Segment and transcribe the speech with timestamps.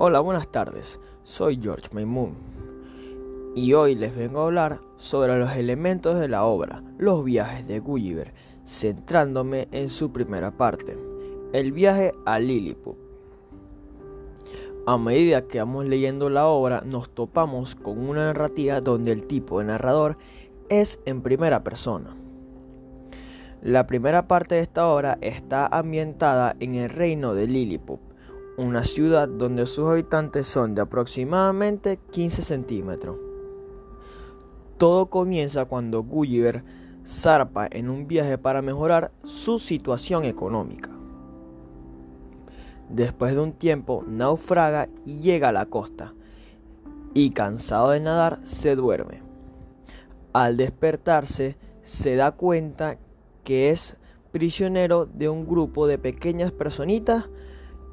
[0.00, 1.00] Hola, buenas tardes.
[1.24, 2.36] Soy George Maymoon
[3.56, 7.80] y hoy les vengo a hablar sobre los elementos de la obra Los viajes de
[7.80, 8.32] Gulliver,
[8.64, 10.96] centrándome en su primera parte,
[11.52, 12.96] el viaje a Lilliput.
[14.86, 19.58] A medida que vamos leyendo la obra, nos topamos con una narrativa donde el tipo
[19.58, 20.16] de narrador
[20.68, 22.16] es en primera persona.
[23.62, 28.07] La primera parte de esta obra está ambientada en el reino de Lilliput,
[28.58, 33.16] una ciudad donde sus habitantes son de aproximadamente 15 centímetros.
[34.78, 36.64] Todo comienza cuando Gulliver
[37.06, 40.90] zarpa en un viaje para mejorar su situación económica.
[42.88, 46.14] Después de un tiempo naufraga y llega a la costa,
[47.14, 49.22] y cansado de nadar se duerme.
[50.32, 52.98] Al despertarse se da cuenta
[53.44, 53.96] que es
[54.32, 57.26] prisionero de un grupo de pequeñas personitas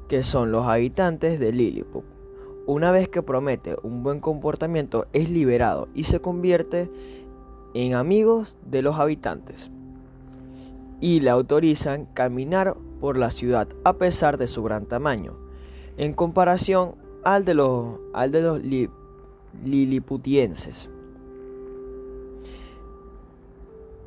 [0.08, 2.04] que son los habitantes de Lilliput.
[2.66, 6.90] Una vez que promete un buen comportamiento es liberado y se convierte
[7.74, 9.70] en amigos de los habitantes
[11.00, 15.36] y le autorizan caminar por la ciudad a pesar de su gran tamaño,
[15.96, 18.62] en comparación al de los, al de los
[19.64, 20.90] liliputienses.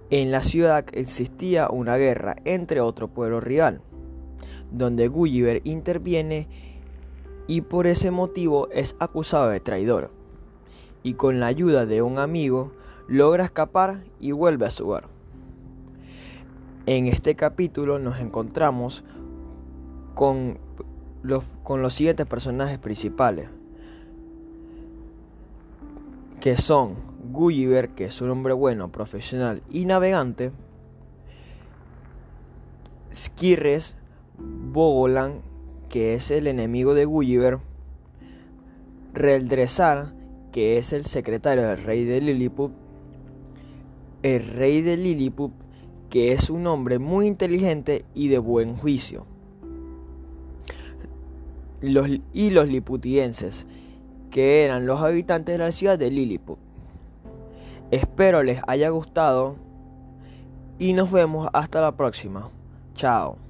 [0.09, 3.81] En la ciudad existía una guerra entre otro pueblo rival,
[4.71, 6.47] donde Gulliver interviene
[7.47, 10.11] y por ese motivo es acusado de traidor,
[11.01, 12.71] y con la ayuda de un amigo
[13.07, 15.07] logra escapar y vuelve a su hogar.
[16.85, 19.03] En este capítulo nos encontramos
[20.13, 20.59] con
[21.23, 23.49] los, con los siguientes personajes principales,
[26.39, 26.95] que son
[27.31, 30.51] Gulliver, que es un hombre bueno, profesional y navegante,
[33.13, 33.97] Skirres,
[34.39, 35.41] Bogolan,
[35.89, 37.59] que es el enemigo de Gulliver,
[39.13, 40.13] Reldresar,
[40.51, 42.71] que es el secretario del rey de Lilliput,
[44.23, 45.51] el rey de Lilliput,
[46.09, 49.25] que es un hombre muy inteligente y de buen juicio,
[51.81, 53.65] los, y los liputienses,
[54.29, 56.59] que eran los habitantes de la ciudad de Lilliput.
[57.91, 59.55] Espero les haya gustado
[60.77, 62.49] y nos vemos hasta la próxima.
[62.93, 63.48] Chao.